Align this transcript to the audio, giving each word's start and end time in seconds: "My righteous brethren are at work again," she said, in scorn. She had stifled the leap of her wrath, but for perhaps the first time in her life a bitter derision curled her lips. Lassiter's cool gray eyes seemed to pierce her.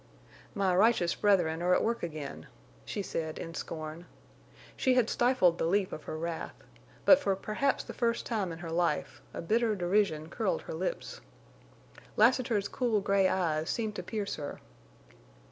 "My 0.55 0.75
righteous 0.75 1.13
brethren 1.13 1.61
are 1.61 1.75
at 1.75 1.83
work 1.83 2.01
again," 2.01 2.47
she 2.85 3.03
said, 3.03 3.37
in 3.37 3.53
scorn. 3.53 4.07
She 4.75 4.95
had 4.95 5.11
stifled 5.11 5.59
the 5.59 5.67
leap 5.67 5.93
of 5.93 6.05
her 6.05 6.17
wrath, 6.17 6.55
but 7.05 7.19
for 7.19 7.35
perhaps 7.35 7.83
the 7.83 7.93
first 7.93 8.25
time 8.25 8.51
in 8.51 8.57
her 8.65 8.71
life 8.71 9.21
a 9.31 9.43
bitter 9.43 9.75
derision 9.75 10.27
curled 10.29 10.63
her 10.63 10.73
lips. 10.73 11.21
Lassiter's 12.17 12.67
cool 12.67 12.99
gray 12.99 13.27
eyes 13.29 13.69
seemed 13.69 13.93
to 13.95 14.01
pierce 14.01 14.37
her. 14.37 14.59